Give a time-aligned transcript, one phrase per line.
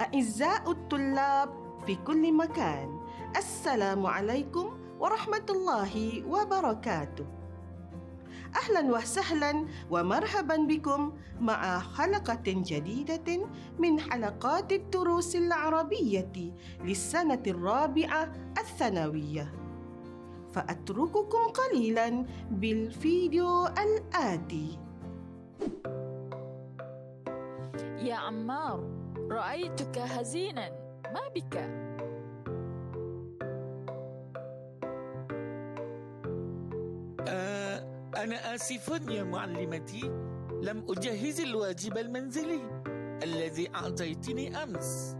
[0.00, 1.50] أعزاء الطلاب
[1.86, 3.00] في كل مكان
[3.36, 7.26] السلام عليكم ورحمة الله وبركاته.
[8.56, 13.46] أهلا وسهلا ومرحبا بكم مع حلقة جديدة
[13.78, 16.54] من حلقات الدروس العربية
[16.84, 19.54] للسنة الرابعة الثانوية.
[20.52, 24.78] فأترككم قليلا بالفيديو الآتي.
[27.98, 28.97] يا عمار
[29.30, 30.70] رأيتك حزينا
[31.12, 31.56] ما بك؟
[37.28, 37.78] آه
[38.16, 40.00] أنا آسف يا معلمتي
[40.62, 42.60] لم أجهز الواجب المنزلي
[43.22, 45.16] الذي أعطيتني أمس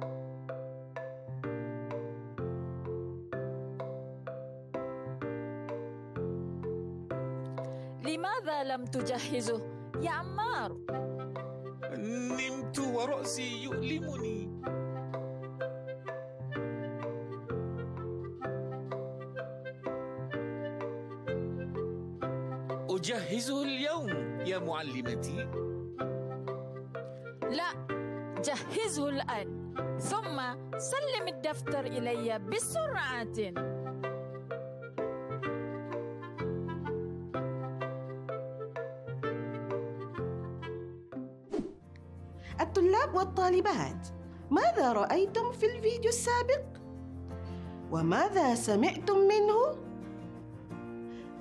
[8.05, 9.63] لماذا لم تجهزه
[10.01, 10.77] يا عمار؟
[12.09, 14.49] نمت ورأسي يؤلمني.
[22.91, 25.49] أجهزه اليوم يا معلمتي.
[27.51, 27.71] لا
[28.45, 29.75] جهزه الآن.
[29.99, 30.37] ثم
[30.79, 33.53] سلم الدفتر إلي بسرعة.
[43.19, 44.09] والطالبات
[44.51, 46.65] ماذا رأيتم في الفيديو السابق؟
[47.91, 49.77] وماذا سمعتم منه؟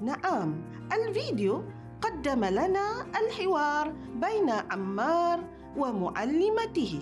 [0.02, 0.62] نعم
[0.94, 1.64] الفيديو
[2.02, 5.44] قدم لنا الحوار بين عمار
[5.78, 7.00] ومعلمته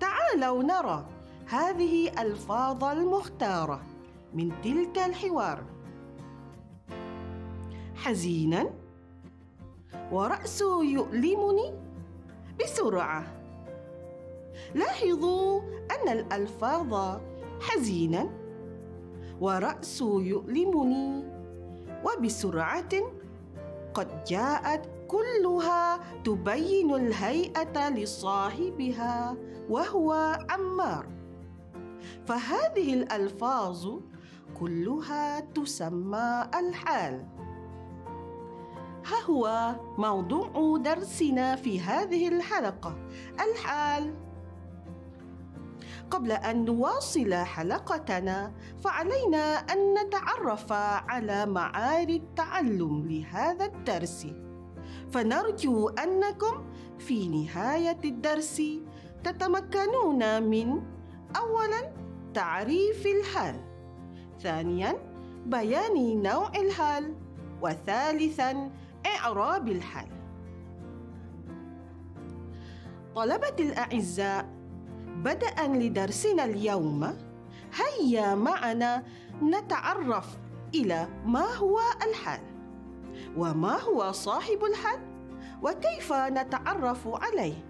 [0.00, 1.06] تعالوا نرى
[1.46, 3.82] هذه الألفاظ المختارة
[4.34, 5.64] من تلك الحوار
[7.96, 8.70] حزينا
[10.12, 11.81] ورأسه يؤلمني
[12.60, 13.22] بسرعة.
[14.74, 17.20] لاحظوا أن الألفاظ
[17.60, 18.30] حزينا
[19.40, 21.24] ورأسه يؤلمني
[22.04, 22.94] وبسرعة
[23.94, 29.36] قد جاءت كلها تبين الهيئة لصاحبها
[29.68, 31.06] وهو عمار.
[32.26, 33.88] فهذه الألفاظ
[34.60, 37.26] كلها تسمى الحال.
[39.06, 42.96] ها هو موضوع درسنا في هذه الحلقة.
[43.40, 44.14] الحال.
[46.10, 48.52] قبل أن نواصل حلقتنا
[48.84, 54.26] فعلينا أن نتعرف على معايير التعلم لهذا الدرس.
[55.12, 56.64] فنرجو أنكم
[56.98, 58.62] في نهاية الدرس
[59.24, 60.82] تتمكنون من
[61.36, 61.92] أولا
[62.34, 63.60] تعريف الحال
[64.40, 64.94] ثانيا
[65.46, 67.14] بيان نوع الحال
[67.62, 68.70] وثالثا
[69.06, 70.08] إعراب الحال
[73.14, 74.48] طلبة الأعزاء
[75.06, 77.16] بدءا لدرسنا اليوم.
[77.74, 79.02] هيا معنا
[79.42, 80.38] نتعرف
[80.74, 82.40] إلى ما هو الحال.
[83.36, 85.00] وما هو صاحب الحال؟
[85.62, 87.64] وكيف نتعرف عليه؟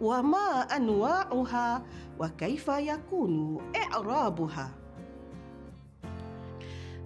[0.00, 1.82] وما أنواعها؟
[2.20, 4.70] وكيف يكون إعرابها؟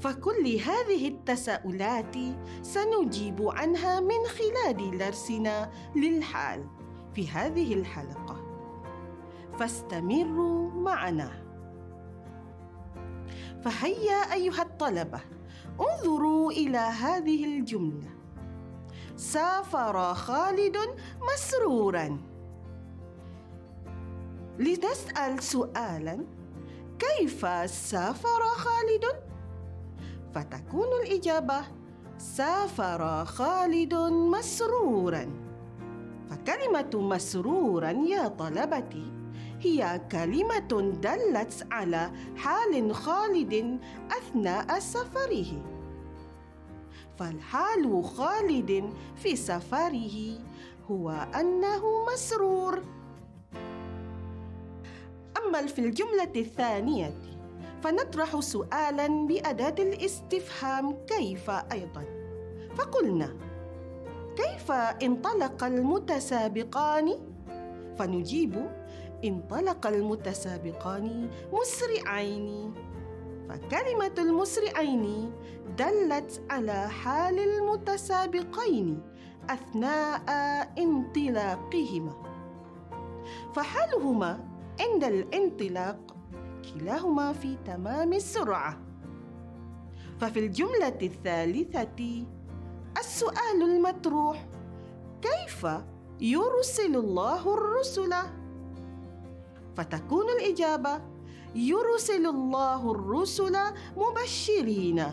[0.06, 2.16] فكل هذه التساؤلات
[2.62, 6.66] سنجيب عنها من خلال درسنا للحال
[7.14, 8.36] في هذه الحلقة.
[9.58, 11.30] فاستمروا معنا.
[13.64, 15.20] فهيا أيها الطلبة
[15.80, 18.10] انظروا إلى هذه الجملة.
[19.16, 20.76] سافر خالد
[21.32, 22.18] مسرورا.
[24.58, 26.26] لنسأل سؤالا
[26.98, 29.35] كيف سافر خالد؟
[30.36, 31.60] فتكون الإجابة
[32.18, 35.30] سافر خالد مسرورا.
[36.30, 39.12] فكلمة مسرورا يا طلبتي
[39.60, 43.80] هي كلمة دلت على حال خالد
[44.10, 45.64] أثناء سفره.
[47.18, 50.38] فالحال خالد في سفره
[50.90, 51.10] هو
[51.40, 51.82] أنه
[52.12, 52.82] مسرور.
[55.36, 57.14] أما في الجملة الثانية
[57.82, 62.04] فنطرح سؤالا بأداة الاستفهام كيف أيضا؟
[62.76, 63.36] فقلنا
[64.36, 64.70] كيف
[65.02, 67.14] انطلق المتسابقان؟
[67.98, 68.70] فنجيب
[69.24, 72.74] انطلق المتسابقان مسرعين.
[73.48, 75.32] فكلمة المسرعين
[75.78, 79.02] دلت على حال المتسابقين
[79.50, 80.22] أثناء
[80.78, 82.14] انطلاقهما.
[83.54, 84.48] فحالهما
[84.80, 86.15] عند الانطلاق
[86.80, 88.80] كلاهما في تمام السرعة.
[90.20, 92.26] ففي الجملة الثالثة
[92.98, 94.48] السؤال المطروح
[95.22, 95.66] كيف
[96.20, 98.14] يرسل الله الرسل؟
[99.76, 101.00] فتكون الإجابة
[101.54, 103.56] يرسل الله الرسل
[103.96, 105.04] مبشرين.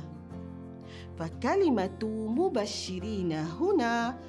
[1.20, 2.00] فكلمة
[2.38, 4.20] مبشرين هنا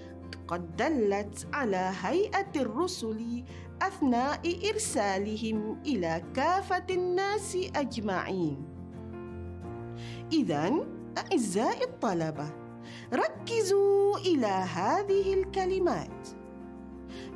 [0.48, 3.44] قد دلت على هيئة الرسل
[3.82, 8.56] أثناء إرسالهم إلى كافة الناس أجمعين.
[10.32, 10.72] إذا
[11.18, 12.50] أعزائي الطلبة
[13.12, 16.28] ركزوا إلى هذه الكلمات.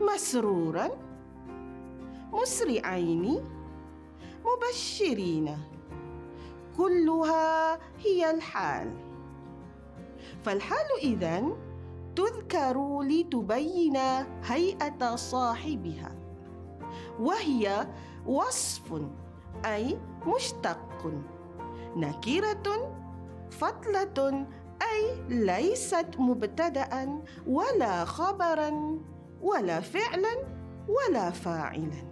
[0.00, 0.88] مسرورا
[2.32, 3.44] مسرعين
[4.44, 5.58] مبشرين.
[6.76, 8.92] كلها هي الحال.
[10.42, 11.56] فالحال إذن
[12.16, 13.96] تذكر لتبين
[14.44, 16.27] هيئة صاحبها.
[17.20, 17.86] وهي
[18.26, 19.02] وصف
[19.64, 21.12] أي مشتق.
[21.96, 22.94] نكرة
[23.50, 24.46] فضلة
[24.82, 28.98] أي ليست مبتدأ ولا خبرا
[29.42, 30.34] ولا فعلا
[30.88, 32.08] ولا فاعلا.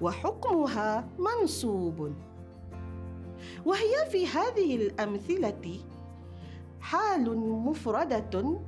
[0.00, 2.12] وحكمها منصوب.
[3.66, 5.80] وهي في هذه الأمثلة
[6.80, 8.60] حال مفردة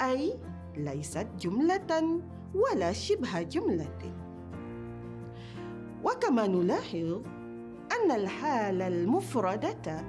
[0.00, 0.40] أي
[0.76, 2.20] ليست جملة
[2.54, 4.17] ولا شبه جملة.
[6.04, 7.20] وكما نلاحظ
[7.92, 10.04] أن الحال المفردة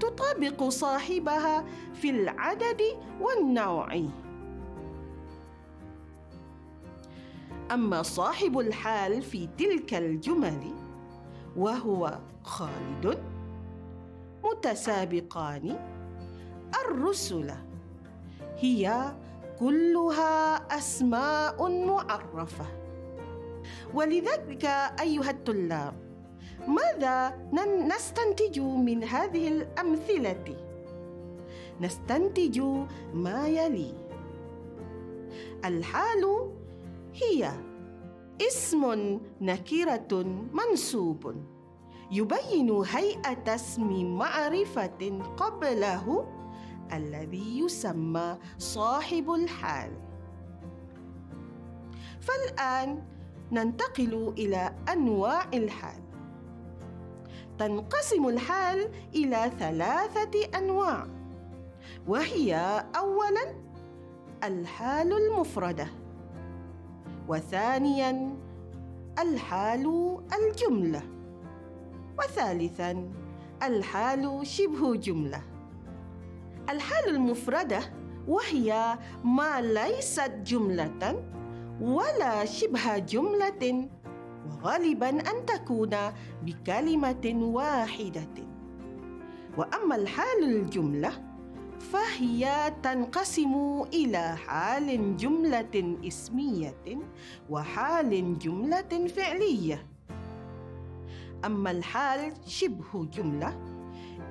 [0.00, 1.64] تطابق صاحبها
[1.94, 2.82] في العدد
[3.20, 4.02] والنوع.
[7.72, 10.74] أما صاحب الحال في تلك الجمل
[11.56, 13.18] وهو خالد
[14.44, 15.76] متسابقان
[16.84, 17.52] الرسل
[18.58, 19.14] هي
[19.58, 22.83] كلها أسماء معرفة.
[23.94, 24.64] ولذلك
[25.00, 25.94] أيها الطلاب
[26.68, 27.34] ماذا
[27.86, 30.56] نستنتج من هذه الأمثلة؟
[31.80, 32.60] نستنتج
[33.14, 33.94] ما يلي
[35.64, 36.52] الحال
[37.14, 37.50] هي
[38.40, 38.82] اسم
[39.40, 41.34] نكرة منصوب
[42.10, 46.26] يبين هيئة اسم معرفة قبله
[46.92, 49.90] الذي يسمى صاحب الحال
[52.20, 53.13] فالآن
[53.52, 56.00] ننتقل إلى أنواع الحال.
[57.58, 61.06] تنقسم الحال إلى ثلاثة أنواع
[62.08, 63.54] وهي أولاً
[64.44, 65.86] الحال المفردة
[67.28, 68.36] وثانياً
[69.18, 71.02] الحال الجملة
[72.18, 73.10] وثالثاً
[73.62, 75.42] الحال شبه جملة.
[76.70, 77.80] الحال المفردة
[78.28, 81.24] وهي ما ليست جملة
[81.80, 83.88] ولا شبه جملة
[84.46, 85.96] وغالبا أن تكون
[86.42, 88.34] بكلمة واحدة.
[89.58, 91.12] وأما الحال الجملة
[91.92, 96.98] فهي تنقسم إلى حال جملة اسمية
[97.50, 99.86] وحال جملة فعلية.
[101.44, 103.48] أما الحال شبه جملة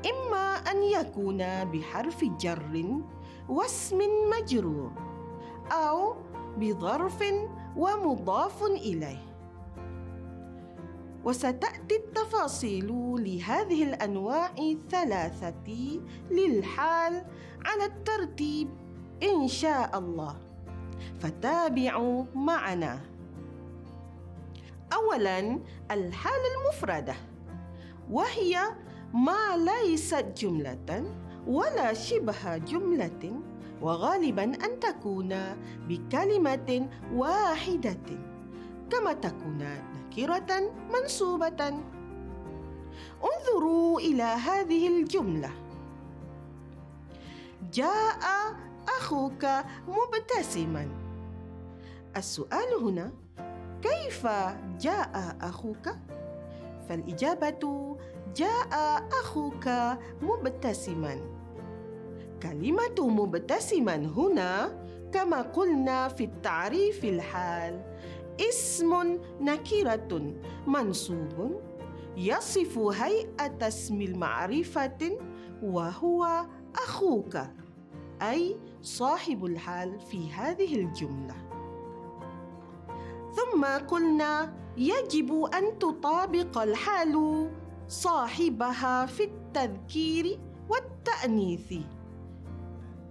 [0.03, 1.37] إما أن يكون
[1.71, 3.01] بحرف جر
[3.49, 3.99] واسم
[4.31, 4.91] مجرور
[5.71, 6.15] أو
[6.59, 7.23] بظرف
[7.77, 9.33] ومضاف إليه.
[11.23, 16.00] وستأتي التفاصيل لهذه الأنواع الثلاثة
[16.31, 17.25] للحال
[17.65, 18.69] على الترتيب
[19.23, 20.35] إن شاء الله.
[21.19, 23.00] فتابعوا معنا.
[24.93, 25.60] أولاً
[25.91, 27.15] الحال المفردة.
[28.12, 28.60] وهي
[29.13, 31.05] ما ليست جملة
[31.48, 33.41] ولا شبه جملة.
[33.83, 35.35] وغالبا أن تكون
[35.87, 38.05] بكلمة واحدة
[38.89, 39.59] كما تكون
[39.95, 41.83] نكرة منصوبة.
[43.23, 45.51] انظروا إلى هذه الجملة.
[47.73, 48.23] جاء
[48.99, 49.45] أخوك
[49.87, 50.87] مبتسما.
[52.17, 53.11] السؤال هنا
[53.81, 54.27] كيف
[54.79, 55.89] جاء أخوك؟
[56.89, 57.97] فالإجابة
[58.35, 58.73] جاء
[59.21, 59.69] أخوك
[60.21, 61.42] مبتسما.
[62.43, 64.83] كلمة مبتسما هنا
[65.13, 67.81] كما قلنا في التعريف الحال.
[68.50, 70.33] اسم نكرة
[70.67, 71.62] منصوب
[72.17, 75.19] يصف هيئة اسم المعرفة
[75.63, 76.45] وهو
[76.75, 77.38] أخوك
[78.21, 81.35] أي صاحب الحال في هذه الجملة.
[83.35, 87.50] ثم قلنا يجب أن تطابق الحال
[87.88, 91.73] صاحبها في التذكير والتأنيث.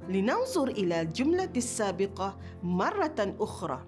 [0.08, 3.86] لننظر إلى الجملة السابقة مرة أخرى.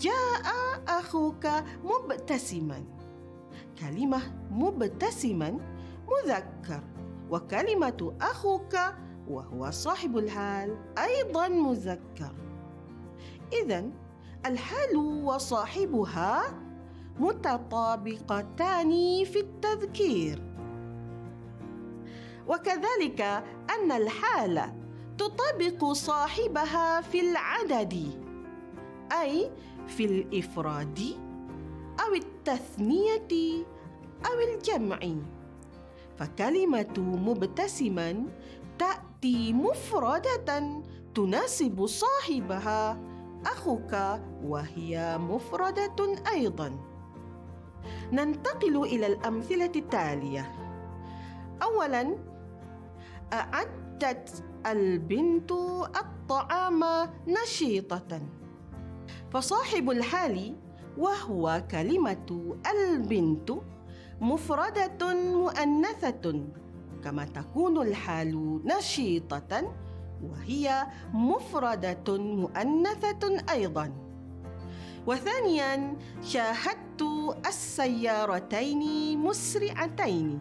[0.00, 0.44] جاء
[0.88, 1.46] أخوك
[1.84, 2.84] مبتسما.
[3.80, 4.20] كلمة
[4.50, 5.58] مبتسما
[6.08, 6.82] مذكر
[7.30, 8.76] وكلمة أخوك
[9.28, 12.34] وهو صاحب الحال أيضا مذكر.
[13.62, 13.90] إذا
[14.46, 16.42] الحال وصاحبها
[17.18, 18.90] متطابقتان
[19.24, 20.47] في التذكير.
[22.48, 23.20] وكذلك
[23.70, 24.74] أن الحالة
[25.18, 27.94] تطابق صاحبها في العدد
[29.12, 29.50] أي
[29.86, 31.00] في الإفراد
[32.00, 33.64] أو التثنية
[34.26, 34.98] أو الجمع.
[36.16, 38.26] فكلمة مبتسما
[38.78, 40.82] تأتي مفردة
[41.14, 42.98] تناسب صاحبها
[43.46, 45.96] أخوك وهي مفردة
[46.32, 46.80] أيضا.
[48.12, 50.52] ننتقل إلى الأمثلة التالية.
[51.62, 52.27] أولا
[53.32, 55.52] أعدت البنت
[56.02, 56.84] الطعام
[57.26, 58.20] نشيطة.
[59.30, 60.56] فصاحب الحال
[60.98, 63.52] وهو كلمة البنت
[64.20, 66.44] مفردة مؤنثة
[67.04, 69.74] كما تكون الحال نشيطة
[70.22, 73.92] وهي مفردة مؤنثة أيضا.
[75.06, 77.02] وثانيا شاهدت
[77.46, 78.82] السيارتين
[79.18, 80.40] مسرعتين.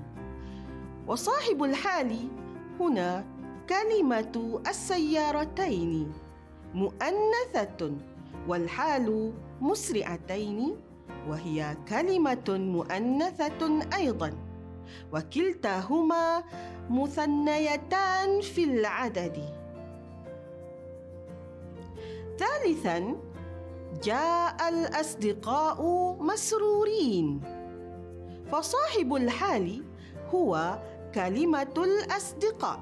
[1.08, 2.30] وصاحب الحال
[2.80, 3.26] هنا
[3.70, 6.14] كلمة السيارتين
[6.74, 7.92] مؤنثة
[8.48, 10.76] والحال مسرعتين
[11.30, 14.32] وهي كلمة مؤنثة أيضا.
[15.14, 16.44] وكلتاهما
[16.90, 19.38] مثنيتان في العدد.
[22.38, 23.16] ثالثا
[24.04, 25.82] جاء الأصدقاء
[26.20, 27.42] مسرورين.
[28.52, 29.84] فصاحب الحال
[30.34, 30.80] هو
[31.16, 32.80] كلمة الأصدقاء.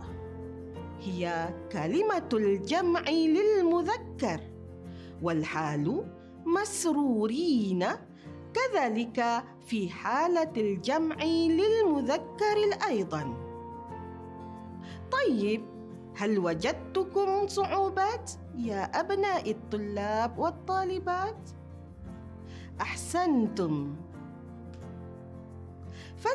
[1.02, 4.40] هي كلمة الجمع للمذكر.
[5.22, 6.06] والحال
[6.46, 7.86] مسرورين.
[8.54, 13.38] كذلك في حالة الجمع للمذكر أيضا.
[15.12, 15.66] طيب
[16.18, 21.50] هل وجدتكم صعوبات؟ يا أبناء الطلاب والطالبات؟
[22.82, 23.96] أحسنتم.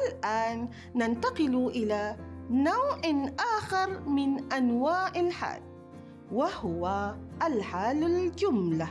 [0.01, 2.17] فالآن ننتقل إلى
[2.51, 3.01] نوع
[3.59, 5.63] آخر من أنواع الحال
[6.33, 8.89] وهو الحال الجملة.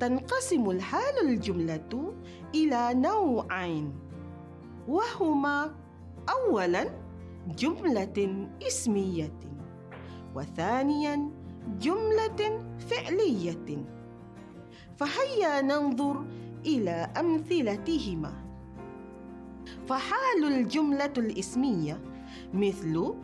[0.00, 2.14] تنقسم الحال الجملة
[2.54, 3.94] إلى نوعين
[4.88, 5.74] وهما
[6.28, 6.84] أولاً
[7.58, 9.38] جملة اسمية
[10.34, 11.30] وثانياً
[11.78, 13.86] جملة فعلية.
[14.96, 16.24] فهيا ننظر
[16.66, 18.41] إلى أمثلتهما.
[19.88, 22.00] فحال الجملة الإسمية
[22.54, 23.14] مثل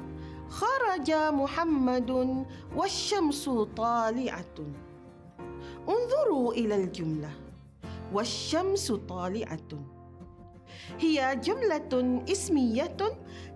[0.49, 2.45] خرج محمد
[2.77, 4.57] والشمس طالعة.
[5.89, 7.31] انظروا إلى الجملة
[8.13, 9.69] والشمس طالعة.
[10.99, 12.97] هي جملة إسمية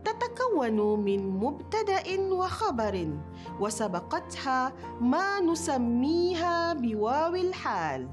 [0.04, 3.08] تتكون من مبتدأ وخبر
[3.60, 8.08] وسبقتها ما نسميها بواو الحال.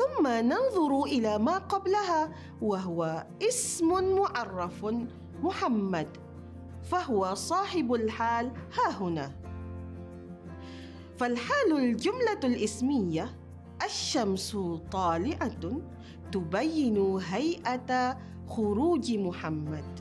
[0.00, 4.86] ثم ننظر إلى ما قبلها وهو اسم معرف
[5.42, 6.08] محمد
[6.82, 8.52] فهو صاحب الحال.
[8.78, 9.32] ها هنا.
[11.16, 13.36] فالحال الجملة الإسمية
[13.84, 14.56] الشمس
[14.92, 15.80] طالعة
[16.32, 20.00] تبين هيئة خروج محمد.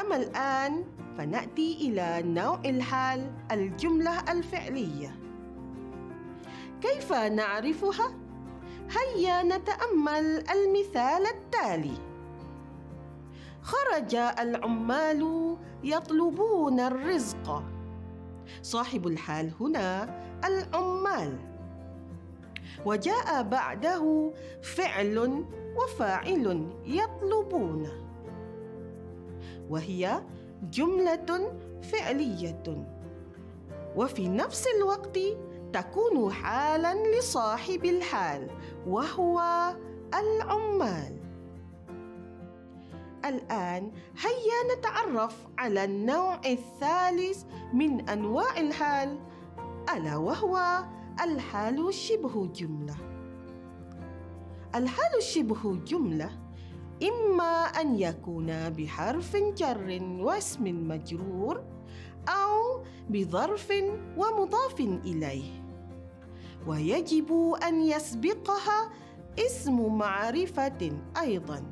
[0.00, 0.84] أما الآن
[1.18, 5.21] فنأتي إلى نوع الحال الجملة الفعلية.
[6.82, 8.12] كيف نعرفها؟
[8.90, 11.98] هيا نتأمل المثال التالي.
[13.62, 17.64] خرج العمال يطلبون الرزق.
[18.62, 21.38] صاحب الحال هنا العمال.
[22.86, 25.44] وجاء بعده فعل
[25.76, 27.88] وفاعل يطلبون.
[29.70, 30.22] وهي
[30.62, 32.86] جملة فعلية.
[33.96, 35.18] وفي نفس الوقت
[35.72, 38.50] تكون حالا لصاحب الحال
[38.86, 39.40] وهو
[40.14, 41.18] العمال.
[43.24, 49.18] الآن هيا نتعرف على النوع الثالث من أنواع الحال
[49.96, 50.84] ألا وهو
[51.24, 52.96] الحال شبه جملة.
[54.74, 56.41] الحال شبه جملة
[57.02, 61.64] إما أن يكون بحرف جر واسم مجرور
[62.28, 63.72] أو بظرف
[64.16, 65.62] ومضاف إليه.
[66.66, 68.90] ويجب أن يسبقها
[69.38, 71.62] اسم معرفة أيضاً.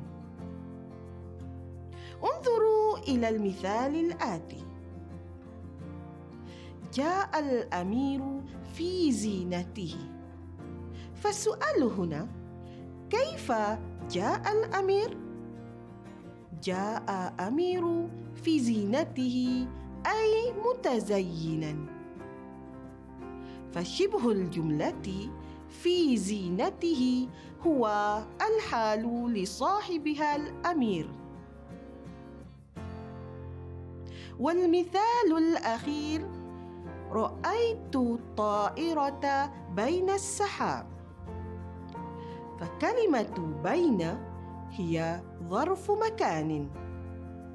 [2.23, 4.65] انظروا إلى المثال الآتي.
[6.93, 8.21] جاء الأمير
[8.73, 9.95] في زينته.
[11.15, 12.27] فالسؤال هنا
[13.09, 13.51] كيف
[14.11, 15.20] جاء الأمير؟
[16.63, 18.07] جاء أمير
[18.43, 19.67] في زينته
[20.05, 21.75] أي متزينا.
[23.71, 25.29] فشبه الجملة
[25.69, 27.27] في زينته
[27.67, 27.85] هو
[28.41, 31.09] الحال لصاحبها الأمير.
[34.39, 36.27] والمثال الأخير
[37.11, 40.85] رأيت الطائرة بين السحاب.
[42.59, 44.30] فكلمة بين
[44.71, 46.69] هي ظرف مكان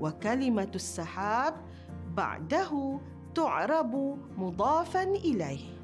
[0.00, 1.54] وكلمة السحاب
[2.14, 3.00] بعده
[3.34, 5.76] تعرب مضافا إليه.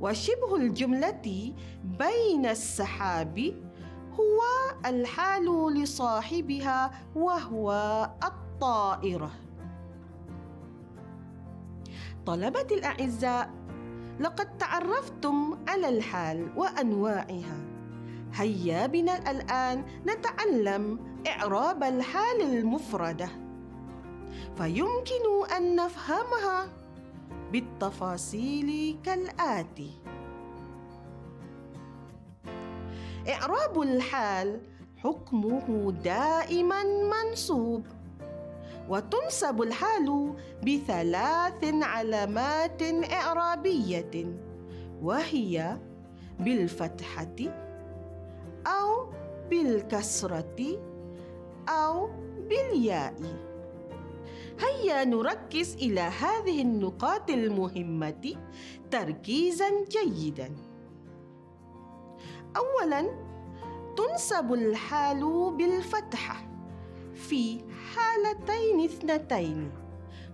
[0.00, 1.52] وشبه الجملة
[1.84, 3.38] بين السحاب
[4.12, 4.40] هو
[4.86, 7.70] الحال لصاحبها وهو
[8.24, 9.30] الطائرة.
[12.26, 13.50] طلبة الأعزاء
[14.20, 17.73] لقد تعرفتم على الحال وأنواعها.
[18.34, 23.28] هيا بنا الآن نتعلم إعراب الحال المفردة.
[24.56, 25.24] فيمكن
[25.56, 26.68] أن نفهمها
[27.52, 29.90] بالتفاصيل كالآتي.
[33.28, 34.60] إعراب الحال
[34.96, 37.86] حكمه دائما منصوب
[38.88, 40.34] وتنسب الحال
[40.66, 44.26] بثلاث علامات إعرابية
[45.02, 45.78] وهي
[46.40, 47.63] بالفتحة
[48.66, 49.12] أو
[49.50, 50.78] بالكسرة
[51.68, 52.10] أو
[52.48, 53.14] بالياء.
[54.60, 58.36] هيا نركز إلى هذه النقاط المهمة
[58.90, 60.56] تركيزا جيدا.
[62.56, 63.24] أولا
[63.96, 66.36] تنسب الحال بالفتحة
[67.14, 67.60] في
[67.94, 69.72] حالتين اثنتين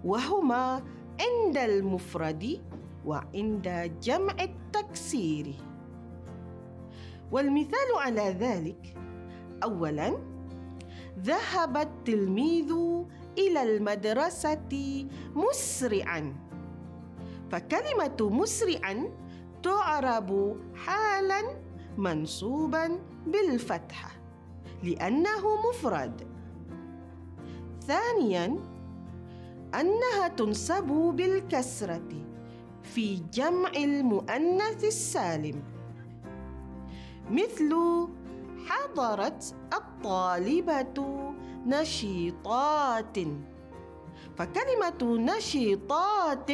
[0.05, 0.85] وهما
[1.21, 2.61] عند المفرد
[3.07, 5.55] وعند جمع التكسير.
[7.33, 8.97] والمثال على ذلك
[9.63, 10.19] اولا
[11.19, 12.73] ذهب التلميذ
[13.39, 16.37] إلى المدرسة مسرعا.
[17.51, 19.09] فكلمة مسرعا
[19.63, 21.43] تعرب حالا
[21.99, 24.11] منصوبا بالفتحة
[24.83, 26.27] لأنه مفرد.
[27.87, 28.59] ثانيا
[29.75, 32.09] أنها تنسب بالكسرة
[32.83, 35.63] في جمع المؤنث السالم.
[37.31, 37.73] مثل
[38.67, 40.97] حضرت الطالبة
[41.67, 43.19] نشيطات.
[44.37, 45.03] فكلمة
[45.37, 46.51] نشيطات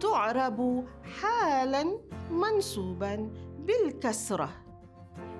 [0.00, 0.84] تعرب
[1.20, 1.98] حالا
[2.30, 4.48] منصوبا بالكسرة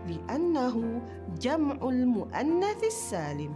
[0.09, 1.03] لأنه
[1.41, 3.55] جمع المؤنث السالم.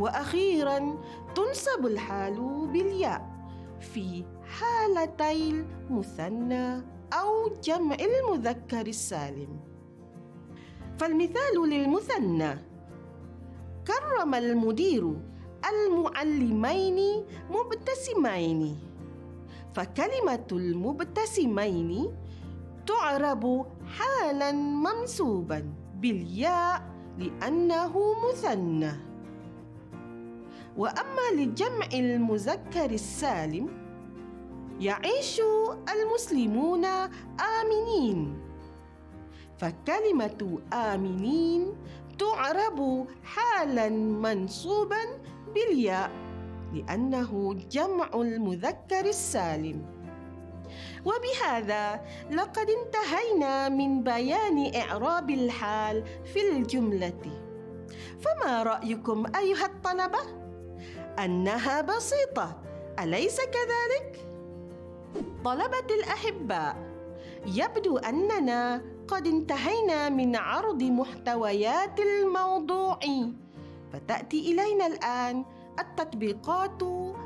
[0.00, 0.98] وأخيرا
[1.34, 3.36] تنسب الحال بالياء
[3.80, 6.95] في حالتي المثنى.
[7.12, 9.60] أو جمع المذكر السالم.
[10.98, 12.52] فالمثال للمثنى.
[13.86, 15.16] كرم المدير
[15.72, 18.78] المعلمين مبتسمين.
[19.74, 22.16] فكلمة المبتسمين
[22.86, 26.82] تعرب حالا منصوبا بالياء
[27.18, 28.92] لأنه مثنى.
[30.76, 33.85] وأما لجمع المذكر السالم
[34.80, 35.40] يعيش
[35.94, 36.84] المسلمون
[37.60, 38.42] آمنين.
[39.58, 41.76] فكلمة آمنين
[42.18, 45.02] تعرب حالا منصوبا
[45.54, 46.10] بالياء
[46.72, 49.96] لأنه جمع المذكر السالم.
[51.04, 57.22] وبهذا لقد انتهينا من بيان إعراب الحال في الجملة.
[58.20, 60.18] فما رأيكم أيها الطلبة؟
[61.18, 62.62] أنها بسيطة
[62.98, 64.35] أليس كذلك؟
[65.44, 66.76] طلبة الاحباء
[67.46, 72.98] يبدو أننا قد انتهينا من عرض محتويات الموضوع.
[73.92, 75.44] فتأتي إلينا الآن
[75.78, 76.82] التطبيقات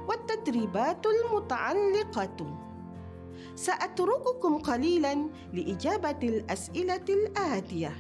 [0.08, 2.58] والتدريبات المتعلقة.
[3.54, 7.92] سأترككم قليلا لإجابة الأسئلة الآتية.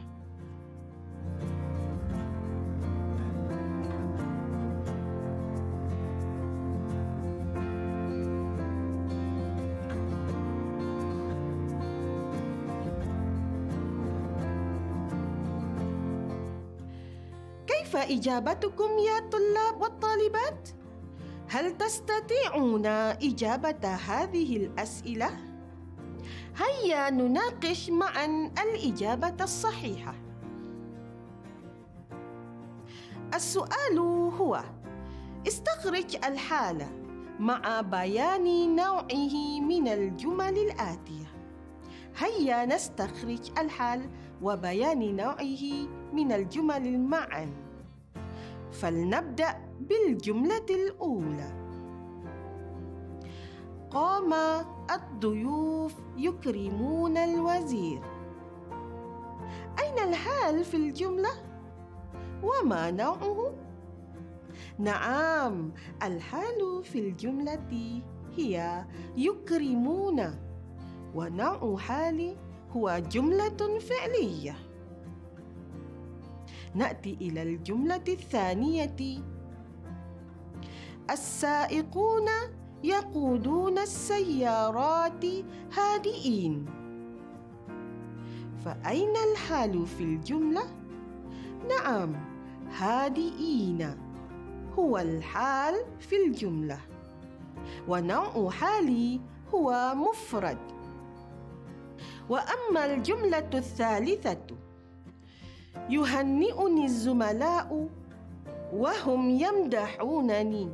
[17.90, 20.68] كيف إجابتكم يا طلاب والطالبات؟
[21.48, 25.30] هل تستطيعون إجابة هذه الأسئلة؟
[26.56, 30.14] هيا نناقش معا الإجابة الصحيحة.
[33.34, 33.98] السؤال
[34.38, 34.62] هو:
[35.48, 36.88] استخرج الحالة
[37.38, 41.26] مع بيان نوعه من الجمل الآتية.
[42.18, 44.10] هيا نستخرج الحال
[44.42, 47.69] وبيان نوعه من الجمل معا
[48.72, 51.60] فلنبدأ بالجملة الأولى
[53.90, 54.32] قام
[54.90, 58.00] الضيوف يكرمون الوزير
[59.78, 61.30] أين الحال في الجملة؟
[62.42, 63.54] وما نوعه؟
[64.78, 68.02] نعم الحال في الجملة
[68.36, 68.84] هي
[69.16, 70.34] يكرمون
[71.14, 72.36] ونوع حال
[72.70, 74.69] هو جملة فعلية
[76.74, 78.96] نأتي إلى الجملة الثانية.
[81.10, 82.28] السائقون
[82.84, 85.24] يقودون السيارات
[85.72, 86.66] هادئين.
[88.64, 90.62] فأين الحال في الجملة؟
[91.68, 92.16] نعم
[92.78, 93.96] هادئين.
[94.78, 96.78] هو الحال في الجملة.
[97.88, 99.20] ونوع حالي
[99.54, 100.58] هو مفرد.
[102.28, 104.46] وأما الجملة الثالثة
[105.88, 107.88] يهنئني الزملاء
[108.72, 110.68] وهم يمدحونني.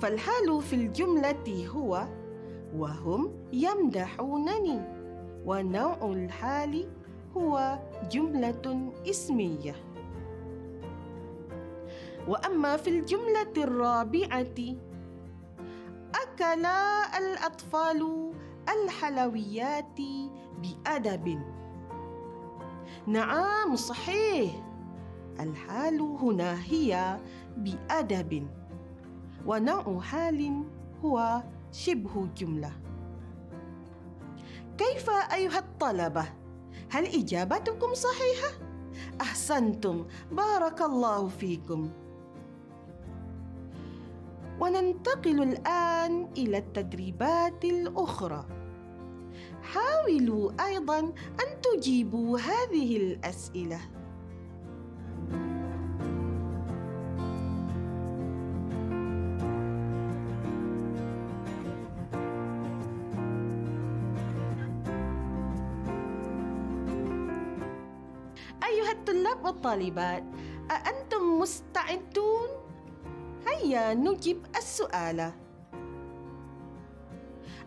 [0.00, 2.06] فالحال في الجملة هو
[2.76, 4.80] وهم يمدحونني
[5.46, 6.88] ونوع الحال
[7.36, 7.78] هو
[8.10, 9.74] جملة اسمية.
[12.28, 14.58] وأما في الجملة الرابعة
[16.14, 16.66] أكل
[17.18, 18.32] الأطفال
[18.68, 19.98] الحلويات
[20.62, 21.42] بأدب.
[23.06, 24.52] نعم صحيح.
[25.40, 27.20] الحال هنا هي
[27.56, 28.48] بأدب
[29.46, 30.64] ونوع حال
[31.04, 32.72] هو شبه جملة.
[34.78, 36.24] كيف أيها الطلبة؟
[36.90, 38.52] هل إجابتكم صحيحة؟
[39.20, 40.06] أحسنتم.
[40.32, 41.90] بارك الله فيكم.
[44.60, 48.61] وننتقل الآن إلى التدريبات الأخرى.
[49.72, 50.98] حاولوا أيضا
[51.40, 53.80] أن تجيبوا هذه الأسئلة
[68.64, 70.24] أيها الطلاب والطالبات
[70.70, 72.48] أأنتم مستعدون؟
[73.46, 75.32] هيا نجيب السؤال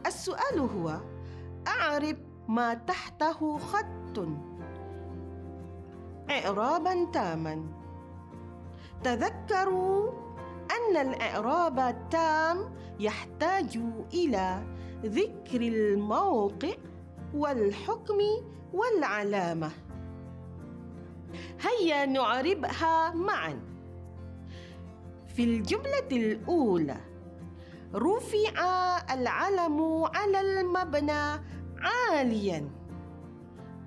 [0.06, 1.00] السؤال هو
[1.68, 4.28] أعرف ما تحته خط.
[6.30, 7.66] إعرابا تاما.
[9.04, 10.12] تذكروا
[10.72, 13.80] أن الإعراب التام يحتاج
[14.14, 14.64] إلى
[15.06, 16.74] ذكر الموقع
[17.34, 18.18] والحكم
[18.74, 19.72] والعلامة.
[21.62, 23.60] هيا نعربها معا.
[25.36, 26.98] في الجملة الأولى
[27.96, 28.60] رفع
[29.14, 31.55] العلم على المبنى
[31.86, 32.70] عاليا.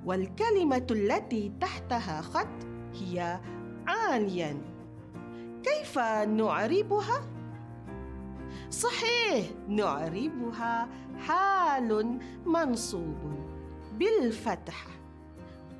[0.05, 3.41] والكلمة التي تحتها خط هي
[3.87, 4.63] عاليا.
[5.63, 7.23] كيف نعربها؟
[8.71, 13.19] صحيح نعربها حال منصوب
[13.99, 14.91] بالفتحة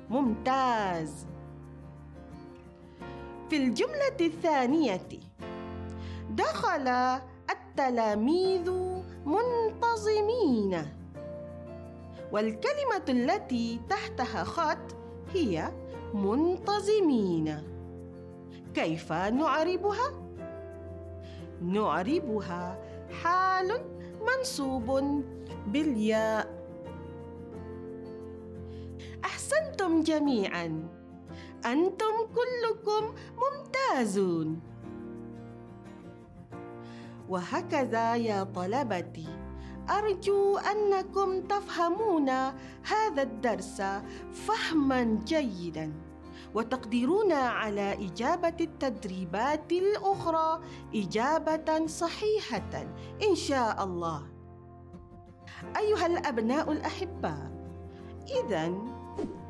[0.09, 1.25] ممتاز.
[3.49, 5.07] في الجملة الثانية
[6.29, 6.87] دخل
[7.49, 8.71] التلاميذ
[9.25, 10.98] منتظمين.
[12.31, 14.95] والكلمة التي تحتها خط
[15.33, 15.71] هي
[16.13, 17.63] منتظمين.
[18.73, 20.29] كيف نعربها؟
[21.61, 22.83] نعربها
[23.23, 23.81] حال
[24.27, 25.01] منصوب
[25.67, 26.59] بالياء.
[29.25, 30.87] أحسنتم جميعاً.
[31.65, 34.61] أنتم كلكم ممتازون.
[37.29, 39.38] وهكذا يا طلبتي.
[39.89, 42.29] أرجو أنكم تفهمون
[42.83, 43.81] هذا الدرس
[44.33, 45.93] فهما جيدا
[46.53, 50.59] وتقدرون على إجابة التدريبات الأخرى
[50.95, 52.87] إجابة صحيحة
[53.29, 54.27] إن شاء الله.
[55.77, 57.51] أيها الأبناء الأحباء
[58.43, 58.69] إذا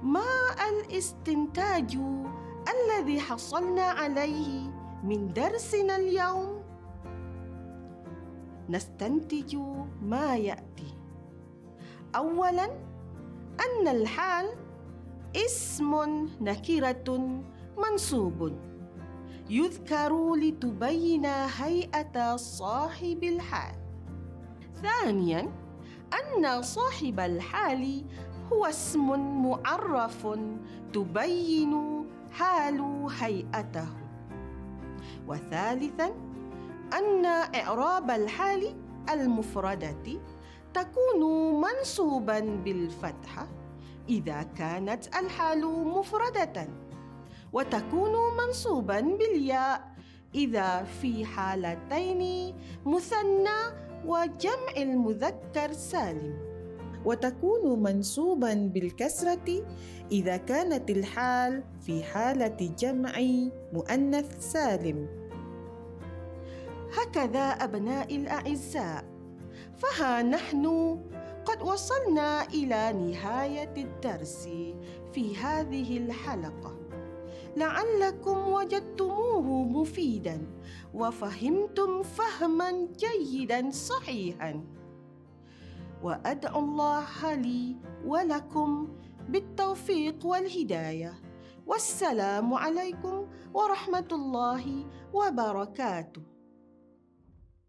[0.03, 0.31] ما
[0.69, 1.97] الاستنتاج
[2.69, 4.71] الذي حصلنا عليه
[5.03, 6.58] من درسنا اليوم؟
[8.69, 9.55] نستنتج
[10.01, 10.95] ما يأتي.
[12.15, 12.65] اولا
[13.59, 14.45] أن الحال
[15.35, 15.95] اسم
[16.41, 17.41] نكرة
[17.77, 18.51] منصوب.
[19.49, 23.75] يذكر لتبين هيئة صاحب الحال.
[24.81, 25.51] ثانيا
[26.13, 28.05] أن صاحب الحال
[28.53, 29.07] هو اسم
[29.43, 30.27] معرف
[30.93, 33.87] تبين حال هيئته.
[35.27, 36.28] وثالثا
[36.93, 37.25] أن
[37.55, 38.75] إعراب الحال
[39.09, 40.19] المفرده
[40.73, 41.21] تكون
[41.61, 43.47] منصوبا بالفتحه
[44.09, 46.67] إذا كانت الحال مفردة
[47.53, 49.89] وتكون منصوبا بالياء
[50.35, 52.53] إذا في حالتين
[52.85, 53.59] مثنى
[54.05, 56.49] وجمع المذكر سالم.
[57.05, 59.65] وتكون منصوبا بالكسرة
[60.11, 63.11] إذا كانت الحال في حالة جمع
[63.73, 65.18] مؤنث سالم.
[66.97, 69.05] هكذا أبنائي الأعزاء.
[69.77, 70.65] فها نحن
[71.45, 74.49] قد وصلنا إلى نهاية الدرس
[75.13, 76.79] في هذه الحلقة.
[77.57, 80.47] لعلكم وجدتموه مفيدا
[80.93, 84.63] وفهمتم فهما جيدا صحيحا.
[86.03, 87.75] وأدعو الله لي
[88.05, 88.87] ولكم
[89.29, 91.13] بالتوفيق والهداية.
[91.67, 96.21] والسلام عليكم ورحمة الله وبركاته.